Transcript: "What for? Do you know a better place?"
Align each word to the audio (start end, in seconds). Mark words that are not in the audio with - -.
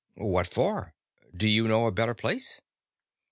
"What 0.15 0.47
for? 0.47 0.95
Do 1.37 1.47
you 1.47 1.67
know 1.67 1.85
a 1.85 1.91
better 1.91 2.15
place?" 2.15 2.63